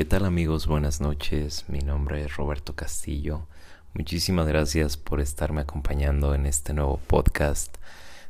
[0.00, 0.66] ¿Qué tal amigos?
[0.66, 1.66] Buenas noches.
[1.68, 3.46] Mi nombre es Roberto Castillo.
[3.92, 7.76] Muchísimas gracias por estarme acompañando en este nuevo podcast.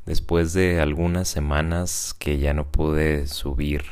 [0.05, 3.85] Después de algunas semanas que ya no pude subir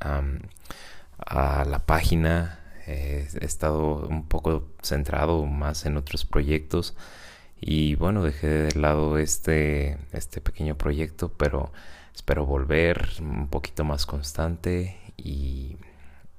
[0.00, 6.96] a la página, he estado un poco centrado más en otros proyectos
[7.60, 11.70] y bueno, dejé de lado este, este pequeño proyecto, pero
[12.14, 15.76] espero volver un poquito más constante y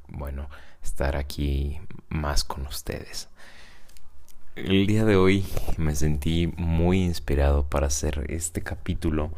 [0.08, 0.50] bueno,
[0.84, 1.80] estar aquí
[2.10, 3.30] más con ustedes.
[4.56, 5.46] El día de hoy
[5.78, 9.32] me sentí muy inspirado para hacer este capítulo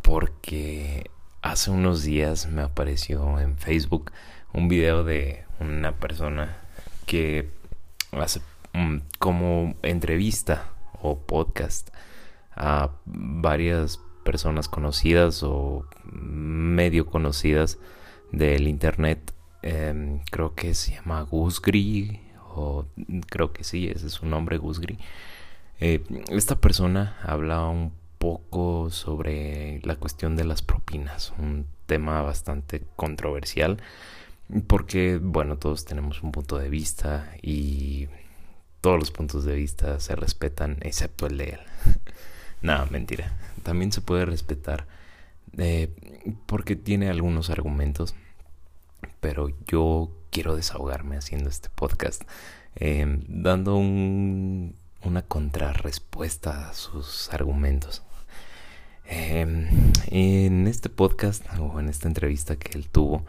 [0.00, 1.10] porque
[1.42, 4.10] hace unos días me apareció en Facebook
[4.52, 6.56] un video de una persona
[7.06, 7.50] que
[8.12, 8.40] hace
[9.18, 11.90] como entrevista o podcast
[12.54, 17.78] a varias personas conocidas o medio conocidas
[18.30, 22.20] del internet Em, creo que se llama Gusgri,
[22.54, 22.86] o
[23.28, 24.98] creo que sí, ese es su nombre, Gusgri.
[25.80, 32.82] Eh, esta persona habla un poco sobre la cuestión de las propinas, un tema bastante
[32.96, 33.78] controversial,
[34.66, 38.08] porque, bueno, todos tenemos un punto de vista y
[38.80, 41.60] todos los puntos de vista se respetan, excepto el de él.
[42.62, 43.32] Nada, mentira.
[43.62, 44.86] También se puede respetar
[45.58, 45.90] eh,
[46.46, 48.14] porque tiene algunos argumentos
[49.22, 52.22] pero yo quiero desahogarme haciendo este podcast,
[52.74, 58.02] em, dando una contrarrespuesta a sus argumentos.
[59.06, 59.68] Em,
[60.08, 63.24] en este podcast o en esta entrevista que él tuvo,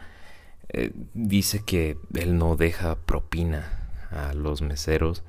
[0.70, 5.24] eh, dice que él no deja propina a los meseros.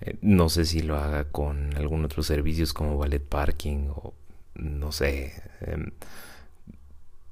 [0.00, 4.14] Eh, no sé si lo haga con algún otro servicios como ballet parking o
[4.54, 5.42] no sé.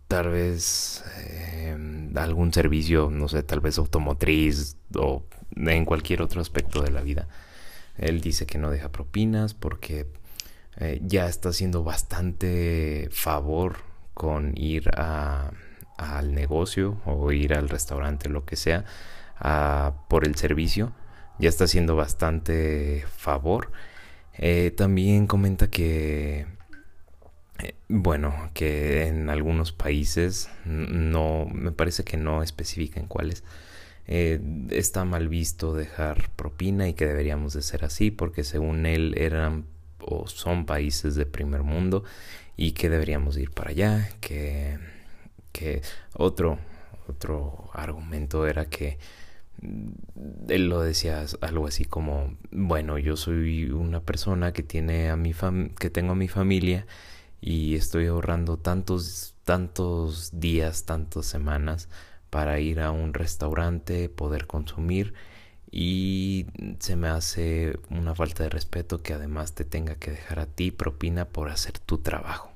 [0.06, 1.76] Em, tal vez eh,
[2.16, 5.24] algún servicio, no sé, tal vez automotriz o
[5.56, 7.28] en cualquier otro aspecto de la vida.
[7.98, 10.06] Él dice que no deja propinas porque
[10.78, 13.78] eh, ya está haciendo bastante favor
[14.14, 15.53] con ir a,
[15.97, 18.84] al negocio o ir al restaurante, lo que sea,
[20.08, 20.92] por el servicio.
[21.38, 23.70] Ya está haciendo bastante favor.
[24.38, 26.47] Eh, también comenta que
[27.89, 33.44] bueno, que en algunos países, no, me parece que no especifican cuáles,
[34.06, 34.41] eh,
[34.71, 39.67] está mal visto dejar propina y que deberíamos de ser así porque según él eran
[40.00, 42.05] o son países de primer mundo
[42.56, 44.78] y que deberíamos ir para allá, que,
[45.53, 45.83] que
[46.15, 46.59] otro,
[47.09, 48.99] otro argumento era que
[49.62, 55.17] mm, él lo decía algo así como, bueno, yo soy una persona que tiene a
[55.17, 55.34] mi
[55.78, 56.87] que tengo a mi familia
[57.41, 61.88] y estoy ahorrando tantos, tantos días, tantas semanas
[62.30, 65.14] para ir a un restaurante, poder consumir
[65.70, 66.46] y
[66.78, 70.70] se me hace una falta de respeto que además te tenga que dejar a ti
[70.70, 72.52] propina por hacer tu trabajo.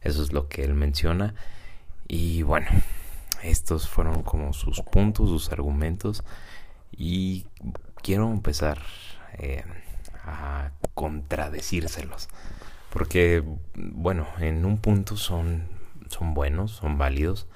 [0.00, 1.34] Eso es lo que él menciona
[2.08, 2.66] y bueno,
[3.42, 6.22] estos fueron como sus puntos, sus argumentos
[6.92, 7.46] y
[8.02, 8.78] quiero empezar
[9.38, 9.64] eh,
[10.24, 12.28] a contradecírselos.
[12.94, 13.42] Porque,
[13.74, 15.64] bueno, en un punto son,
[16.08, 17.48] son buenos, son válidos,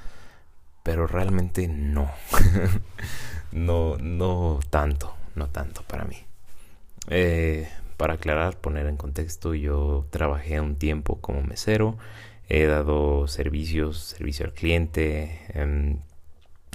[0.82, 2.10] pero realmente no.
[3.52, 6.16] no, no tanto, no tanto para mí.
[7.08, 11.98] Eh, para aclarar, poner en contexto, yo trabajé un tiempo como mesero,
[12.48, 15.40] he dado servicios, servicio al cliente.
[15.54, 15.98] Em,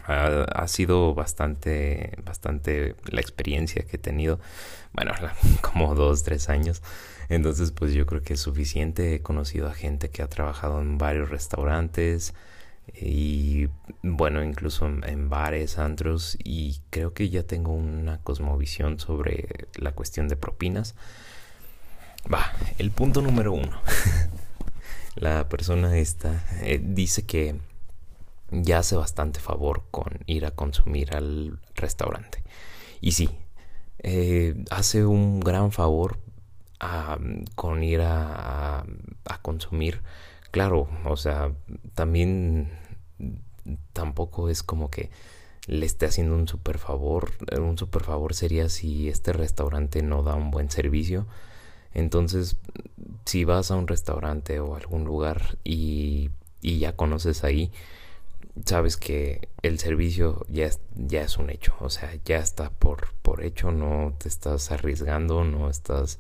[0.05, 4.39] ha, sido bastante, bastante la experiencia que he tenido.
[4.93, 5.13] Bueno,
[5.61, 6.81] como dos, tres años.
[7.29, 9.15] Entonces, pues yo creo que es suficiente.
[9.15, 12.33] He conocido a gente que ha trabajado en varios restaurantes
[12.93, 13.69] y,
[14.01, 16.37] bueno, incluso en, bares, antros.
[16.43, 20.95] Y creo que ya tengo una cosmovisión sobre la cuestión de propinas.
[22.31, 23.81] Va, el punto número uno.
[25.15, 27.55] la persona esta eh, dice que
[28.61, 32.43] ya hace bastante favor con ir a consumir al restaurante.
[33.01, 33.29] Y sí,
[33.99, 36.19] eh, hace un gran favor
[37.55, 38.79] con ir a,
[39.25, 40.01] a, consumir.
[40.51, 41.53] Claro, o sea,
[41.95, 42.69] también
[43.93, 45.09] tampoco es como que
[45.67, 47.31] le esté haciendo un super favor.
[47.57, 51.25] Un super favor sería si este restaurante no da un buen servicio.
[51.93, 52.57] Entonces,
[53.25, 56.31] si vas a un restaurante o algún lugar y,
[56.61, 57.71] y ya conoces ahí,
[58.65, 61.73] sabes que el servicio ya es, ya es un hecho.
[61.79, 66.19] O sea, ya está por, por hecho, no te estás arriesgando, no estás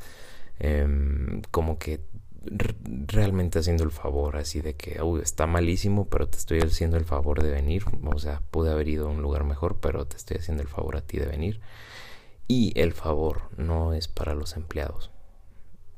[0.59, 2.01] Em, como que
[2.45, 7.41] realmente haciendo el favor, así de que está malísimo, pero te estoy haciendo el favor
[7.41, 7.83] de venir.
[8.05, 10.97] O sea, pude haber ido a un lugar mejor, pero te estoy haciendo el favor
[10.97, 11.61] a ti de venir.
[12.47, 15.11] Y el favor no es para los empleados.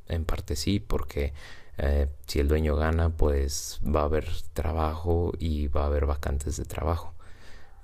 [0.08, 1.34] En parte sí, porque
[1.78, 6.58] eh, si el dueño gana, pues va a haber trabajo y va a haber vacantes
[6.58, 7.14] de trabajo.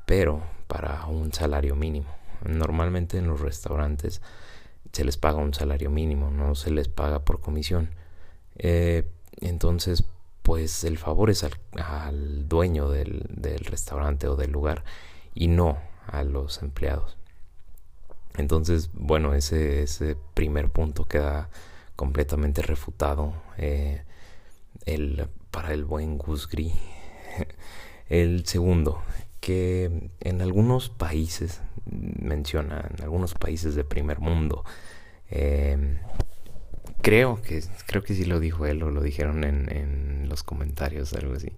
[0.05, 2.07] Pero para un salario mínimo.
[2.45, 4.21] Normalmente en los restaurantes
[4.91, 7.89] se les paga un salario mínimo, no se les paga por comisión.
[8.55, 9.05] Eh,
[9.41, 10.05] entonces,
[10.43, 13.25] pues el favor es al, dueño del,
[13.65, 14.83] restaurante o del lugar
[15.35, 15.77] y no
[16.07, 17.17] a los empleados.
[18.37, 21.49] Entonces, bueno, ese, ese primer punto queda
[22.01, 24.01] completamente refutado eh,
[24.87, 26.49] el, para el buen Gus
[28.09, 29.03] El segundo,
[29.39, 34.65] que en algunos países, menciona, en algunos países de primer mundo,
[35.29, 35.99] eh,
[37.03, 41.13] creo que creo que sí lo dijo él o lo dijeron en, en los comentarios,
[41.13, 41.51] algo así,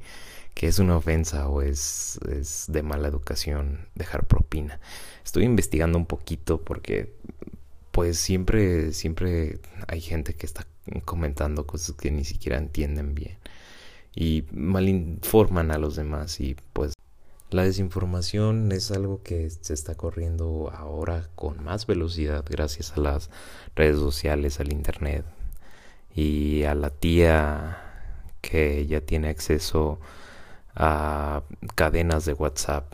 [0.56, 4.82] que es una ofensa o es, es de mala educación dejar propina.
[5.24, 7.16] Estoy investigando un poquito porque
[7.94, 10.66] pues siempre, siempre hay gente que está
[11.06, 13.38] comentando cosas que ni siquiera entienden bien
[14.16, 16.96] y malinforman a los demás y pues
[17.52, 23.30] la desinformación es algo que se está corriendo ahora con más velocidad gracias a las
[23.76, 25.24] redes sociales, al internet
[26.16, 27.78] y a la tía
[28.42, 30.00] que ya tiene acceso
[30.74, 31.44] a
[31.76, 32.92] cadenas de WhatsApp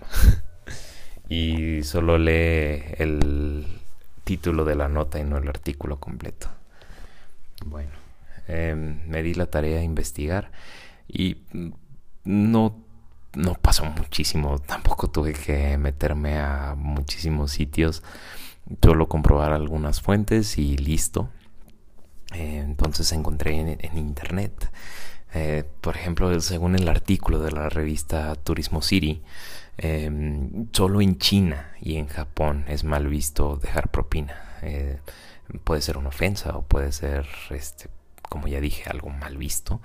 [1.30, 3.79] y solo lee el
[4.30, 6.50] título de la nota y no el artículo completo.
[7.66, 7.90] Bueno,
[8.48, 10.52] em, me di la tarea de investigar
[11.08, 11.38] y
[12.26, 12.76] no
[13.34, 18.04] no pasó muchísimo, tampoco tuve que meterme a muchísimos sitios,
[18.84, 21.30] solo comprobar algunas fuentes y listo.
[22.34, 24.72] Eh, entonces encontré en, internet,
[25.34, 29.24] eh, por ejemplo, según el artículo de la revista Turismo City,
[29.82, 34.36] em, solo en China y en Japón es mal visto dejar propina.
[34.62, 35.00] Eh,
[35.64, 37.90] puede ser una ofensa o puede ser, este,
[38.30, 39.82] como ya dije, algo mal visto.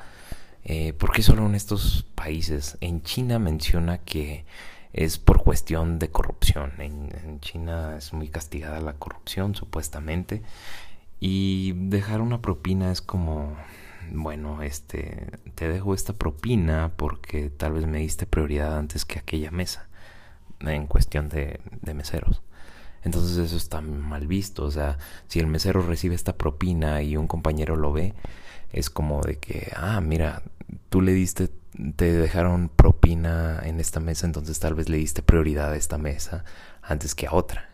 [0.64, 2.78] Eh, ¿Por qué solo en estos países?
[2.80, 4.44] En China menciona que
[4.92, 6.72] es por cuestión de corrupción.
[6.78, 10.42] En, China es muy castigada la corrupción, supuestamente.
[11.20, 13.56] Y dejar una propina es como,
[14.12, 19.50] bueno, este, te dejo esta propina porque tal vez me diste prioridad antes que aquella
[19.50, 19.88] mesa,
[20.60, 22.42] en cuestión de, de meseros.
[23.02, 24.64] Entonces eso está mal visto.
[24.64, 24.98] O sea,
[25.28, 28.14] si el mesero recibe esta propina y un compañero lo ve,
[28.72, 30.42] es como de que, ah, mira,
[30.88, 31.50] tú le diste,
[31.96, 36.44] te dejaron propina en esta mesa, entonces tal vez le diste prioridad a esta mesa
[36.82, 37.73] antes que a otra.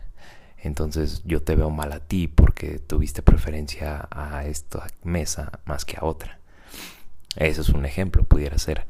[0.61, 5.97] Entonces yo te veo mal a ti porque tuviste preferencia a esta mesa más que
[5.97, 6.39] a otra.
[7.35, 8.85] Eso es un ejemplo, pudiera ser.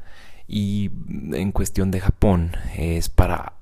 [0.46, 0.90] Y
[1.32, 3.54] en cuestión de Japón es para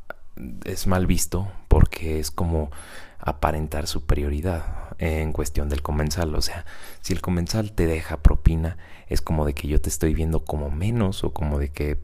[0.64, 2.70] es mal visto porque es como
[3.18, 4.64] aparentar superioridad
[4.98, 6.34] en cuestión del comensal.
[6.34, 6.64] O sea,
[7.00, 8.78] si el comensal te deja propina,
[9.08, 11.98] es como de que yo te estoy viendo como menos o como de que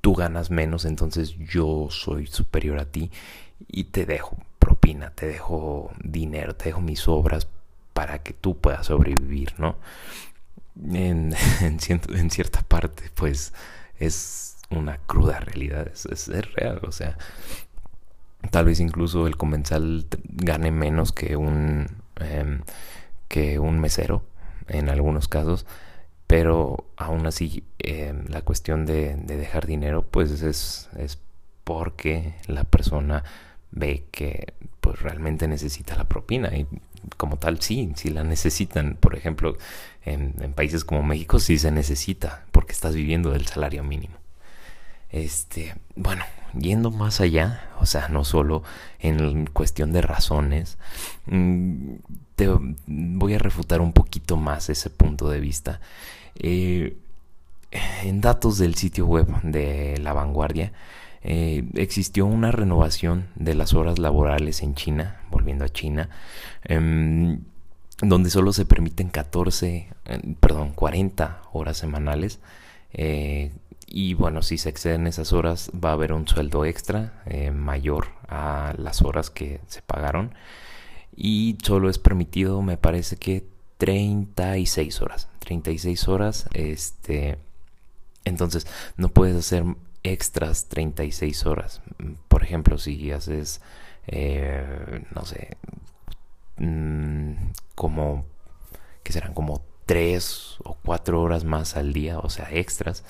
[0.00, 3.10] tú ganas menos, entonces yo soy superior a ti
[3.68, 7.48] y te dejo propina, te dejo dinero, te dejo mis obras
[7.92, 9.76] para que tú puedas sobrevivir, ¿no?
[10.92, 11.34] En,
[12.30, 13.52] cierta parte, pues
[13.98, 17.18] es una cruda realidad, es, real, o sea,
[18.52, 21.88] tal vez incluso el comensal gane menos que un
[22.20, 22.62] Em,
[23.28, 24.24] que un mesero
[24.68, 25.66] en algunos casos,
[26.26, 31.18] pero aún así em, la cuestión de, dejar dinero pues es, es
[31.64, 33.24] porque la persona
[33.72, 36.66] ve que pues realmente necesita la propina y
[37.16, 38.96] como tal sí, sí la necesitan.
[39.00, 39.56] Por ejemplo,
[40.04, 44.14] en, países como México sí se necesita porque estás viviendo del salario mínimo.
[45.10, 46.24] Este, bueno,
[46.58, 48.62] yendo más allá, o sea, no solo
[49.00, 50.78] en cuestión de razones,
[51.26, 51.94] mm,
[52.36, 52.48] te
[52.86, 55.80] voy a refutar un poquito más ese punto de vista.
[56.36, 56.96] Eh,
[58.02, 60.72] en datos del sitio web de La Vanguardia,
[61.22, 66.08] eh, existió una renovación de las horas laborales en China, volviendo a China,
[66.64, 67.40] em,
[68.02, 72.40] donde solo se permiten 14, eh, perdón, 40 horas semanales
[73.92, 78.06] y bueno, si se exceden esas horas va a haber un sueldo extra eh, mayor
[78.28, 80.32] a las horas que se pagaron.
[81.16, 83.44] Y solo es permitido, me parece que
[83.78, 85.28] 36 horas.
[85.40, 87.38] 36 horas, este...
[88.24, 89.64] Entonces, no puedes hacer
[90.02, 91.82] extras 36 horas.
[92.28, 93.60] Por ejemplo, si haces,
[94.06, 95.56] eh, no sé,
[96.58, 97.32] mm,
[97.74, 98.24] como,
[99.02, 103.04] que serán como tres o cuatro horas más al día, o sea, extras,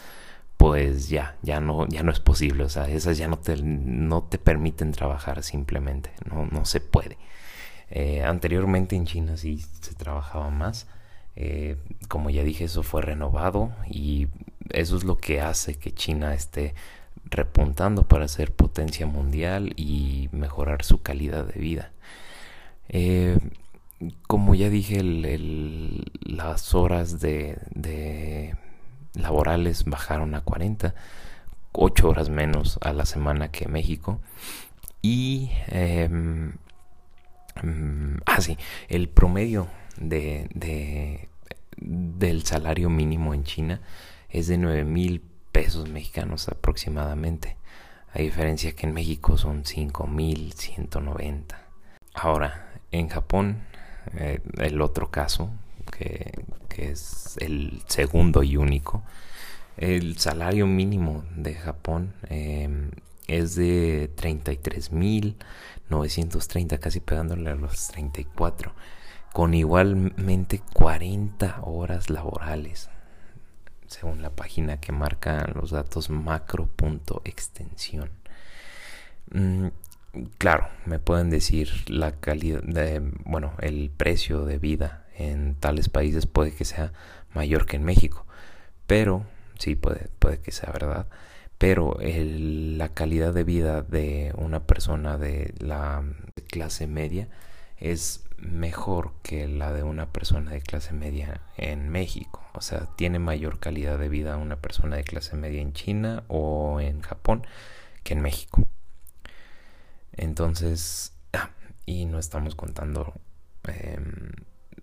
[0.56, 2.64] pues ya, ya no, ya no es posible.
[2.64, 6.12] O sea, esas ya no te, no te permiten trabajar simplemente.
[6.30, 7.16] No, no se puede.
[7.90, 10.86] Eh, anteriormente en China sí se trabajaba más.
[11.36, 11.76] Eh,
[12.08, 14.28] como ya dije, eso fue renovado y
[14.72, 16.74] eso es lo que hace que China esté
[17.24, 21.92] repuntando para ser potencia mundial y mejorar su calidad de vida.
[22.88, 23.38] Eh,
[24.26, 28.56] como ya dije, las horas de,
[29.14, 30.94] laborales bajaron a 40,
[31.72, 34.20] 8 horas menos a la semana que México.
[35.02, 36.08] Y, eh,
[38.26, 38.56] ah, sí,
[38.88, 41.28] el promedio de,
[41.76, 43.80] del salario mínimo en China
[44.30, 45.22] es de 9 mil
[45.52, 47.56] pesos mexicanos aproximadamente.
[48.12, 51.60] A diferencia que en México son 5 mil 190.
[52.14, 53.62] Ahora, en Japón,
[54.14, 55.50] eh, el otro caso,
[55.90, 56.32] que,
[56.76, 59.02] es el segundo y único,
[59.76, 62.90] el salario mínimo de Japón em,
[63.26, 68.72] es de 33.930, casi pegándole a los 34,
[69.32, 72.88] con igualmente 40 horas laborales,
[73.90, 78.10] según la página que marca los datos macro.extensión.
[79.32, 79.66] Mm,
[80.38, 86.26] claro, me pueden decir la calidad de, bueno, el precio de vida en tales países
[86.26, 86.92] puede que sea
[87.34, 88.26] mayor que en México,
[88.86, 89.26] pero
[89.58, 91.08] sí puede, puede que sea verdad,
[91.58, 96.04] pero la calidad de vida de una persona de la
[96.48, 97.28] clase media
[97.78, 102.42] es mejor que la de una persona de clase media en México.
[102.54, 106.80] O sea, tiene mayor calidad de vida una persona de clase media en China o
[106.80, 107.46] en Japón
[108.02, 108.66] que en México.
[110.12, 111.50] Entonces, ah,
[111.86, 113.14] y no estamos contando,
[113.64, 114.32] em,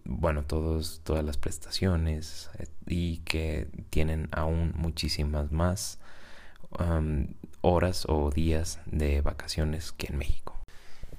[0.05, 5.99] bueno, todos, todas las prestaciones eh, y que tienen aún muchísimas más
[7.61, 10.57] horas o días de vacaciones que en México.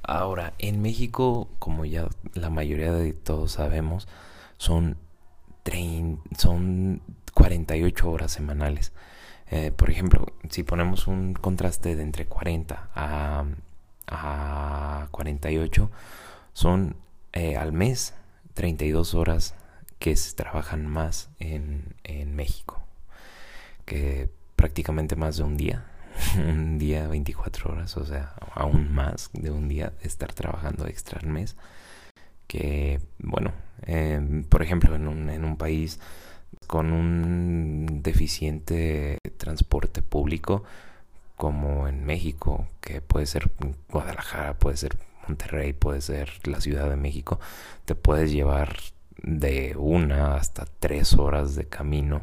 [0.03, 4.09] Ahora, en México, como ya la mayoría de todos sabemos,
[4.57, 4.97] son,
[6.37, 7.03] son
[7.35, 8.93] 48 horas semanales.
[9.51, 13.45] Eh, por ejemplo, si ponemos un contraste de entre 40 a
[14.09, 15.91] a 48
[16.53, 16.97] son
[17.33, 18.15] eh, al mes
[18.55, 19.55] 32 horas
[19.99, 22.83] que se trabajan más en, en México
[23.85, 25.85] que prácticamente más de un día
[26.37, 31.29] un día 24 horas o sea aún más de un día estar trabajando extra al
[31.29, 31.57] mes
[32.47, 36.01] que bueno em, por ejemplo en un, en un país
[36.67, 40.65] con un deficiente transporte público
[41.39, 43.51] como en México, que puede ser
[43.89, 44.97] Guadalajara, puede ser
[45.27, 47.39] Monterrey, puede ser la Ciudad de México,
[47.85, 48.77] te puedes llevar
[49.23, 52.23] de una hasta tres horas de camino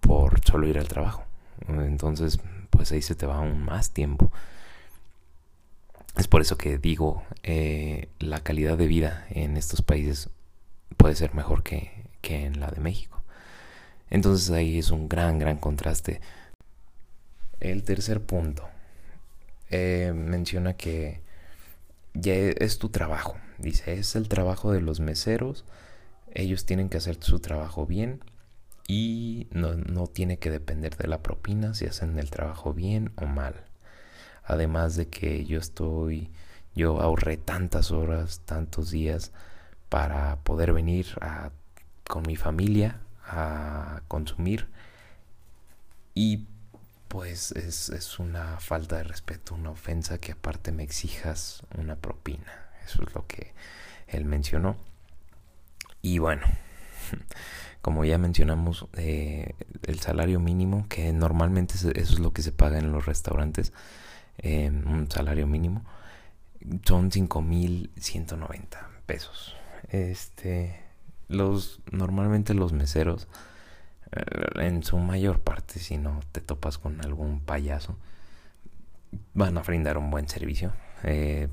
[0.00, 1.24] por solo ir al trabajo.
[1.68, 2.40] Entonces,
[2.72, 4.32] pues ahí se te va aún más tiempo.
[6.16, 10.28] Es por eso que digo, eh, la calidad de vida en estos países
[10.96, 13.22] puede ser mejor que, que en la de México.
[14.10, 16.20] Entonces ahí es un gran, gran contraste
[17.62, 18.68] el tercer punto
[19.70, 21.20] eh, menciona que
[22.12, 23.36] ya es tu trabajo.
[23.58, 25.64] Dice, es el trabajo de los meseros.
[26.34, 28.20] Ellos tienen que hacer su trabajo bien
[28.86, 33.26] y no, no tiene que depender de la propina si hacen el trabajo bien o
[33.26, 33.54] mal.
[34.44, 36.30] Además de que yo estoy,
[36.74, 39.32] yo ahorré tantas horas, tantos días
[39.88, 41.06] para poder venir
[42.08, 44.68] con mi familia a consumir
[46.14, 46.46] y
[47.08, 52.70] pues es, una falta de respeto, una ofensa que aparte me exijas una propina.
[52.86, 53.52] Eso es lo que
[54.08, 54.76] él mencionó.
[56.00, 56.46] Y bueno,
[57.82, 59.54] como ya mencionamos, eh,
[59.86, 63.72] el salario mínimo, que normalmente eso es lo que se paga en los restaurantes,
[64.42, 65.84] un salario mínimo,
[66.84, 69.54] son 5.190 pesos.
[69.90, 70.80] Este,
[71.28, 73.28] los, normalmente los meseros
[74.12, 74.22] eh,
[74.56, 77.96] en su mayor parte, si no te topas con algún payaso,
[79.34, 80.72] van a brindar un buen servicio.
[81.02, 81.48] Eh,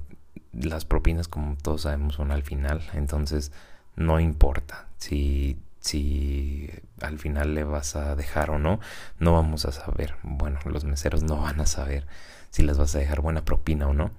[0.54, 3.52] las propinas, como todos sabemos, son al final, entonces
[3.96, 6.70] no importa si, si
[7.02, 8.80] al final le vas a dejar o no,
[9.20, 10.16] no vamos a saber.
[10.24, 12.06] Bueno, los meseros no van a saber
[12.50, 14.12] si les vas a dejar buena propina o no.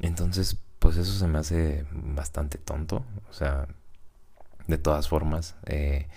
[0.00, 3.04] Entonces, pues eso se me hace bastante tonto.
[3.30, 3.68] O sea,
[4.66, 6.08] de todas formas, eh,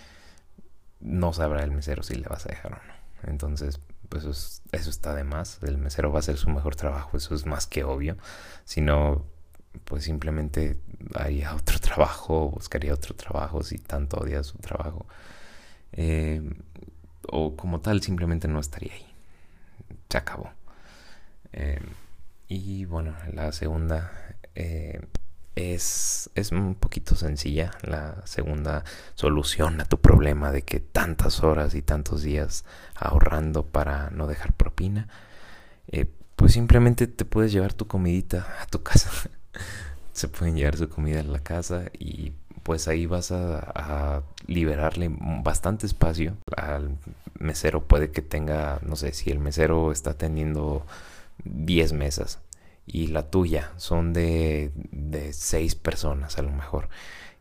[1.00, 3.32] no sabrá el mesero si le vas a dejar o no.
[3.32, 3.80] Entonces,
[4.10, 5.60] pues eso, está de más.
[5.64, 8.18] El mesero va a hacer su mejor trabajo, eso es más que obvio.
[8.64, 9.26] Si no,
[9.84, 10.80] pues simplemente
[11.14, 15.06] haría otro trabajo, buscaría otro trabajo si tanto odia su trabajo.
[15.92, 16.42] Eh,
[17.28, 19.06] o como tal, simplemente no estaría ahí.
[20.10, 20.50] Se acabó.
[21.54, 21.82] Eh,
[22.48, 24.12] y bueno, la segunda
[24.54, 25.02] eh,
[25.56, 27.72] es, es un poquito sencilla.
[27.82, 28.84] La segunda
[29.16, 32.66] solución a tu problema de que tantas horas y tantos días
[32.96, 35.08] ahorrando para no dejar propina.
[36.36, 39.10] pues simplemente te puedes llevar tu comidita a tu casa.
[40.14, 42.34] Se pueden llevar su comida a la casa y
[42.64, 45.10] pues ahí vas a, liberarle
[45.44, 46.98] bastante espacio al
[47.40, 47.84] mesero.
[47.84, 50.86] Puede que tenga, no sé, si el mesero está teniendo
[51.44, 52.40] 10 mesas
[52.88, 56.90] y la tuya son de, de 6 personas a lo mejor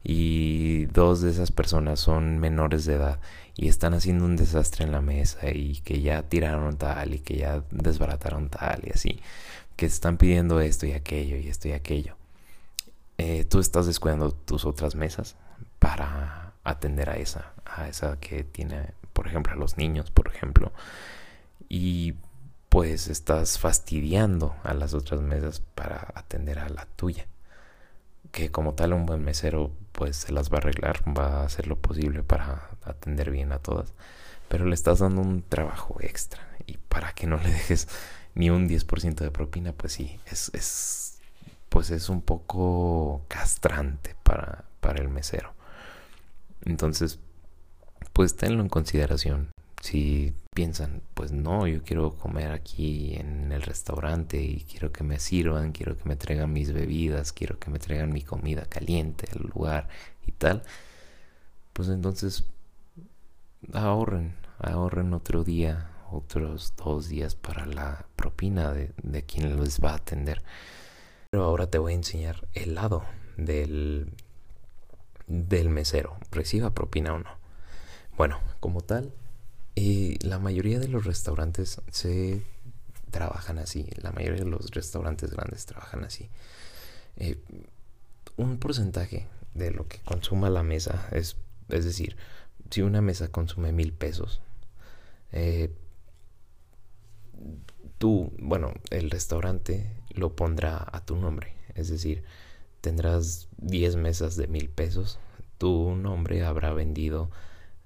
[0.04, 3.20] y dos de esas personas son menores de edad
[3.56, 7.38] y están haciendo un desastre en la mesa y que ya tiraron tal y que
[7.38, 9.20] ya desbarataron tal y así,
[9.76, 12.16] que están pidiendo esto y aquello y esto y aquello.
[13.18, 15.36] Eh, tú estás descuidando tus otras mesas
[15.78, 20.72] para atender a esa, a esa que tiene, por ejemplo, a los niños, por ejemplo,
[21.68, 22.14] y
[22.68, 27.26] pues estás fastidiando a las otras mesas para atender a la tuya.
[28.32, 31.68] Que como tal un buen mesero pues se las va a arreglar, va a hacer
[31.68, 33.92] lo posible para atender bien a todas,
[34.48, 37.86] pero le estás dando un trabajo extra y para que no le dejes
[38.34, 41.04] ni un 10% de propina, pues sí, es, es
[41.68, 45.54] pues es un poco castrante para, para el mesero.
[46.64, 47.18] Entonces,
[48.12, 49.48] pues tenlo en consideración.
[49.82, 55.18] Si piensan, pues no, yo quiero comer aquí en el restaurante y quiero que me
[55.18, 59.50] sirvan, quiero que me traigan mis bebidas, quiero que me traigan mi comida caliente al
[59.52, 59.88] lugar
[60.26, 60.62] y tal,
[61.72, 62.44] pues entonces
[63.72, 69.92] ahorren, ahorren otro día, otros dos días para la propina de, de quien les va
[69.92, 70.42] a atender.
[71.30, 73.04] Pero ahora te voy a enseñar el lado
[73.36, 74.12] del,
[75.26, 77.30] del mesero, reciba propina o no.
[78.16, 79.12] Bueno, como tal,
[79.76, 82.42] eh, la mayoría de los restaurantes se
[83.10, 86.30] trabajan así, la mayoría de los restaurantes grandes trabajan así.
[87.16, 87.38] Eh,
[88.36, 91.36] un porcentaje de lo que consuma la mesa es,
[91.68, 92.16] es decir,
[92.70, 94.40] si una mesa consume mil pesos,
[95.32, 95.72] eh,
[97.98, 101.54] tú, bueno, el restaurante lo pondrá a tu nombre.
[101.74, 102.24] Es decir,
[102.80, 105.18] tendrás 10 mesas de mil pesos,
[105.58, 107.30] tu nombre habrá vendido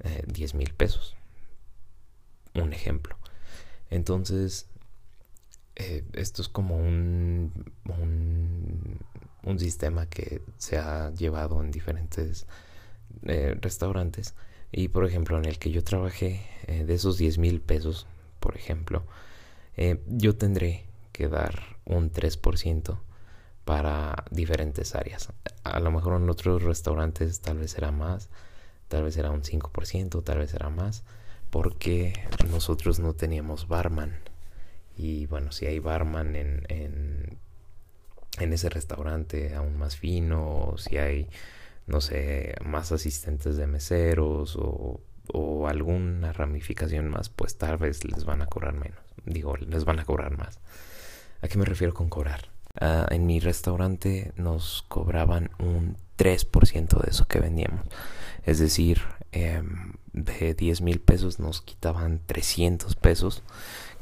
[0.00, 1.16] eh, 10 mil pesos.
[2.54, 3.16] Un ejemplo.
[3.90, 4.66] Entonces,
[5.76, 7.52] eh, esto es como un,
[9.44, 12.46] un, sistema que se ha llevado en diferentes
[13.22, 14.34] eh, restaurantes.
[14.72, 18.06] Y por ejemplo, en el que yo trabajé, eh, de esos 10 mil pesos,
[18.40, 19.04] por ejemplo,
[20.06, 22.98] yo tendré que dar un 3%
[23.64, 25.28] para diferentes áreas.
[25.62, 28.30] A lo mejor en otros restaurantes tal vez será más,
[28.88, 31.04] tal vez será un 5%, tal vez será más,
[31.50, 32.14] porque
[32.50, 34.16] nosotros no teníamos barman.
[34.96, 37.38] Y bueno, si hay barman en, en,
[38.38, 41.28] en ese restaurante aún más fino, o si hay,
[41.86, 45.00] no sé, más asistentes de meseros o,
[45.32, 49.00] o alguna ramificación más, pues tal vez les van a cobrar menos.
[49.24, 50.60] Digo, les van a cobrar más.
[51.42, 52.48] ¿A qué me refiero con cobrar?
[52.80, 57.86] Ah, en mi restaurante nos cobraban un 3% de eso que vendíamos.
[58.44, 63.42] Es decir, em, de 10 mil pesos nos quitaban 300 pesos,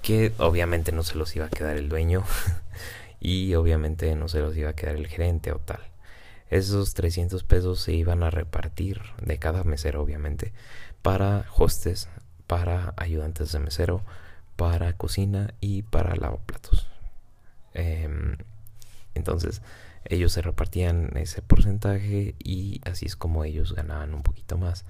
[0.02, 2.24] que obviamente no se los iba a quedar el dueño
[3.20, 5.80] y obviamente no se los iba a quedar el gerente o tal.
[6.48, 10.52] Esos 300 pesos se iban a repartir de cada mesero, obviamente,
[11.06, 12.08] para hostes,
[12.48, 14.02] para ayudantes de mesero,
[14.56, 16.88] para cocina y para lavaplatos.
[17.74, 18.36] Em,
[19.14, 19.62] entonces
[20.06, 24.84] ellos se repartían ese porcentaje y así es como ellos ganaban un poquito más.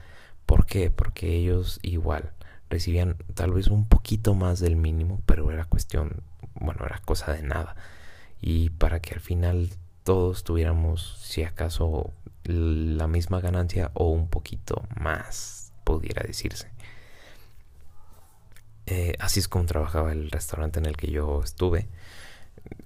[0.46, 0.90] ¿Por qué?
[0.90, 2.32] Porque ellos igual
[2.70, 6.22] recibían tal vez un poquito más del mínimo, pero era cuestión,
[6.54, 7.76] bueno, era cosa de nada.
[8.40, 9.68] Y para que al final
[10.02, 16.68] todos tuviéramos, si acaso, la misma ganancia o un poquito más, pudiera decirse.
[18.86, 21.88] Eh, así es como trabajaba el restaurante en el que yo estuve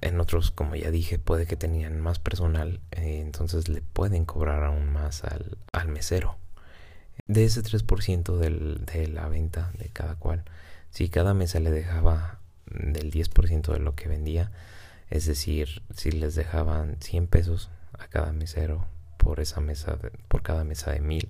[0.01, 4.65] en otros, como ya dije, puede que tenían más personal, eh, entonces le pueden cobrar
[4.65, 6.37] aún más al, al mesero.
[7.27, 10.45] De ese 3% del, de la venta de cada cual,
[10.91, 14.51] si cada mesa le dejaba del 10% de lo que vendía,
[15.11, 18.87] es decir, si les dejaban 100 pesos a cada mesero
[19.17, 21.29] por esa mesa, por cada mesa de mil,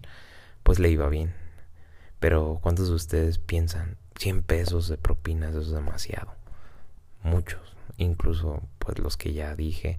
[0.62, 1.34] pues le iba bien.
[2.20, 6.34] Pero ¿cuántos de ustedes piensan 100 pesos de propinas eso es demasiado?
[7.22, 7.70] Muchos
[8.04, 9.98] incluso pues los que ya dije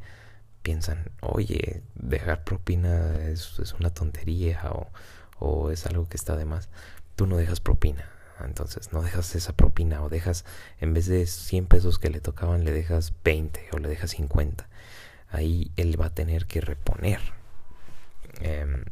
[0.62, 4.90] piensan, oye, dejar propina es, es una tontería o,
[5.40, 6.70] o es algo que está de más.
[7.16, 8.06] Tú no dejas propina.
[8.44, 10.46] Entonces no dejas esa propina o dejas,
[10.80, 14.68] en vez de 100 pesos que le tocaban, le dejas 20 o le dejas 50.
[15.30, 17.20] Ahí él va a tener que reponer.
[18.42, 18.86] Em,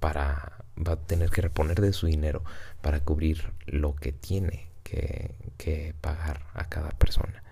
[0.00, 2.44] para, va a tener que reponer de su dinero
[2.86, 7.42] para cubrir lo que tiene que, que pagar a cada persona.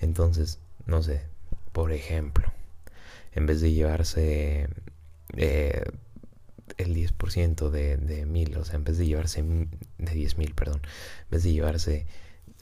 [0.00, 1.20] Entonces, no sé,
[1.72, 2.50] por ejemplo,
[3.34, 4.70] en vez de llevarse
[5.36, 5.84] eh,
[6.78, 10.80] el 10% de, de mil, o sea, en vez de llevarse de 10 mil, perdón,
[11.24, 12.06] en vez de llevarse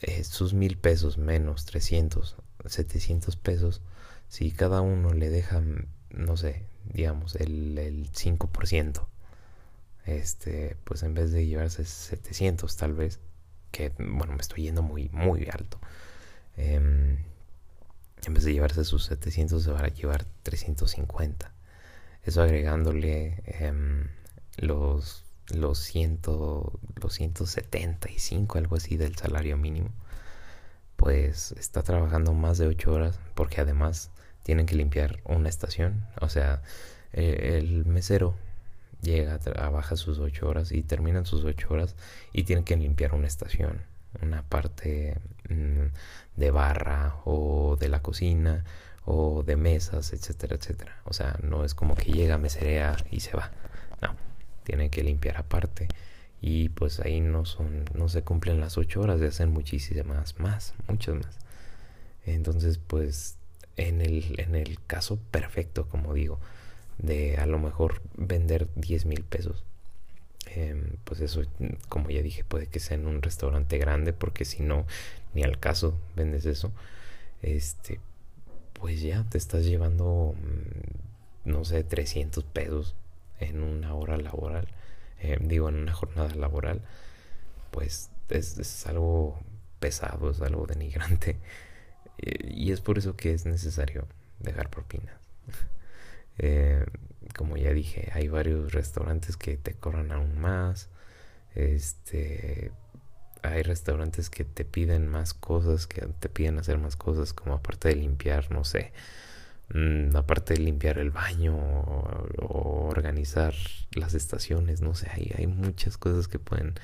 [0.01, 3.81] eh, sus mil pesos menos 300, 700 pesos,
[4.27, 5.63] si cada uno le deja,
[6.09, 9.07] no sé, digamos, el, el 5%,
[10.09, 13.19] este, pues en vez de llevarse 700 tal vez,
[13.71, 15.79] que bueno, me estoy yendo muy, muy alto.
[16.57, 17.17] Em,
[18.25, 21.51] en vez de llevarse sus 700 se va a llevar 350.
[22.23, 24.09] Eso agregándole em,
[24.57, 29.91] los, los, ciento, los 175, algo así del salario mínimo.
[30.95, 34.11] Pues está trabajando más de 8 horas porque además
[34.43, 36.05] tienen que limpiar una estación.
[36.21, 36.61] O sea,
[37.13, 38.35] eh, el mesero
[39.01, 41.95] llega, trabaja sus 8 horas y terminan sus 8 horas
[42.33, 43.83] y tienen que limpiar una estación,
[44.21, 45.17] una parte
[45.49, 45.87] mm,
[46.35, 48.63] de barra o de la cocina
[49.05, 51.01] o de mesas, etcétera, etcétera.
[51.05, 53.51] O sea, no es como que llega, meserea y se va.
[54.01, 54.15] No,
[54.63, 55.87] tiene que limpiar aparte.
[56.41, 60.73] Y pues ahí no son, no se cumplen las 8 horas de hacer muchísimas más,
[60.87, 61.39] muchas más.
[62.25, 63.37] Entonces, pues,
[63.75, 66.39] en el, en el caso perfecto, como digo,
[66.99, 69.63] de a lo mejor vender 10 mil pesos.
[70.47, 71.43] Em, pues eso,
[71.89, 74.85] como ya dije, puede que sea en un restaurante grande, porque si no,
[75.33, 76.71] ni al caso vendes eso.
[77.41, 77.99] Este,
[78.73, 82.95] pues ya te estás llevando, mm, no sé, 300 pesos
[83.39, 84.67] en una hora laboral,
[85.21, 86.81] em, digo, en una jornada laboral.
[87.71, 89.39] Pues es, es algo
[89.79, 91.37] pesado, es algo denigrante.
[92.17, 94.07] y es por eso que es necesario
[94.39, 95.18] dejar propinas.
[96.39, 96.85] Eh,
[97.35, 100.89] como ya dije, hay varios restaurantes que te cobran aún más.
[101.55, 102.71] Este,
[103.43, 107.89] hay restaurantes que te piden más cosas, que te piden hacer más cosas, como aparte
[107.89, 108.93] de limpiar, no sé,
[109.73, 113.53] mm, aparte de limpiar el baño o, organizar
[113.91, 116.75] las estaciones, no sé, hay, hay muchas cosas que pueden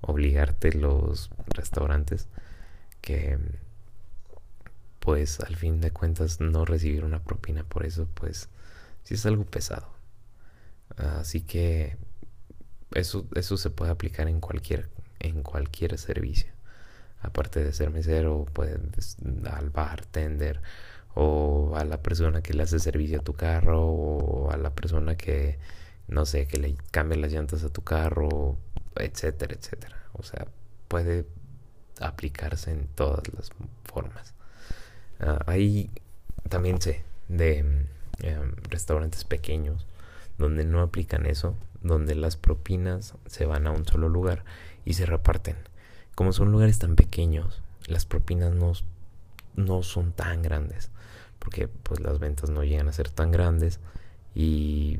[0.00, 2.28] obligarte los restaurantes
[3.00, 3.38] que
[5.00, 8.48] pues al fin de cuentas no recibir una propina por eso pues
[9.04, 9.88] si es algo pesado.
[10.96, 11.96] Así que
[12.92, 14.88] eso, eso se puede aplicar en cualquier,
[15.20, 16.52] en cualquier servicio.
[17.20, 19.16] Aparte de ser mesero, puedes
[19.50, 20.60] al bartender
[21.14, 25.16] o a la persona que le hace servicio a tu carro o a la persona
[25.16, 25.58] que,
[26.08, 28.58] no sé, que le cambie las llantas a tu carro,
[28.96, 29.96] etcétera, etcétera.
[30.12, 30.46] O sea,
[30.88, 31.26] puede
[32.00, 33.50] aplicarse en todas las
[33.84, 34.34] formas.
[35.20, 35.90] Ah, ahí
[36.48, 37.86] también sé de
[38.20, 39.86] Em, restaurantes pequeños
[40.38, 44.44] donde no aplican eso, donde las propinas se van a un solo lugar
[44.84, 45.56] y se reparten.
[46.14, 48.72] Como son lugares tan pequeños, las propinas no,
[49.54, 50.90] no son tan grandes,
[51.38, 53.80] porque pues las ventas no llegan a ser tan grandes
[54.34, 54.98] y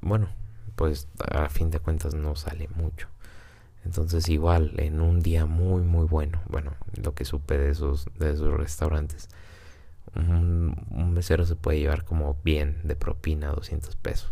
[0.00, 0.28] bueno,
[0.74, 3.08] pues a fin de cuentas no sale mucho.
[3.84, 8.32] Entonces igual en un día muy muy bueno, bueno, lo que supe de esos de
[8.32, 9.28] esos restaurantes
[11.16, 14.30] mesero se puede llevar como bien de propina 200 pesos.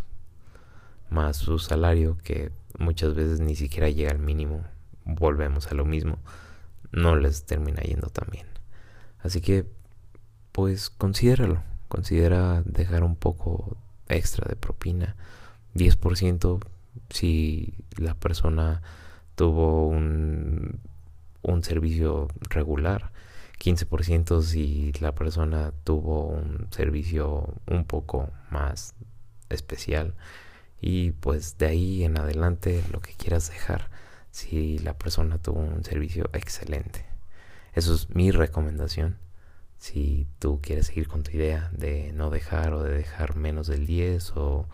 [1.09, 4.63] Más su salario, que muchas veces ni siquiera llega al mínimo.
[5.03, 6.17] Volvemos a lo mismo.
[6.91, 8.47] No les termina yendo tan bien.
[9.19, 9.65] Así que,
[10.51, 11.61] pues considéralo.
[11.87, 15.15] Considera dejar un poco extra de propina.
[15.75, 16.59] 10%
[17.09, 18.81] si la persona
[19.35, 20.79] tuvo un,
[21.41, 23.11] un servicio regular
[23.65, 28.93] 15% si la persona tuvo un servicio un poco más
[29.49, 30.13] especial
[30.79, 33.89] y pues de ahí en adelante lo que quieras dejar
[34.29, 37.05] si la persona tuvo un servicio excelente.
[37.73, 39.17] Eso es mi recomendación.
[39.79, 43.87] Si tú quieres seguir con tu idea de no dejar o de dejar menos del
[43.87, 44.67] 10 o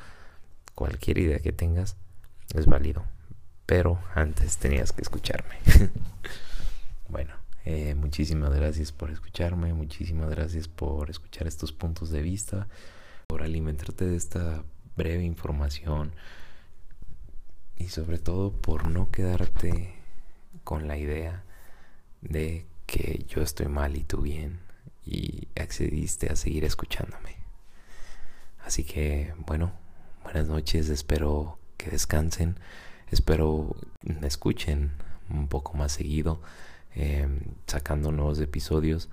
[0.76, 1.96] cualquier idea que tengas,
[2.54, 3.06] es válido.
[3.66, 5.56] Pero antes tenías que escucharme.
[7.08, 12.68] bueno, eh, muchísimas gracias por escucharme, muchísimas gracias por escuchar estos puntos de vista,
[13.28, 14.64] por alimentarte de esta
[14.96, 16.14] breve información
[17.78, 19.94] y sobre todo por no quedarte
[20.64, 21.44] con la idea
[22.22, 24.60] de que yo estoy mal y tú bien
[25.06, 27.38] y accediste a seguir escuchándome.
[28.64, 29.72] Así que bueno,
[30.24, 32.60] buenas noches, espero que descansen,
[33.10, 33.76] espero
[34.22, 34.92] escuchen
[35.30, 36.42] un poco más seguido,
[36.96, 39.10] em, sacando nuevos episodios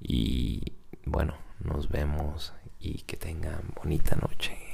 [0.00, 0.72] y
[1.04, 4.73] bueno, nos vemos y que tengan bonita noche.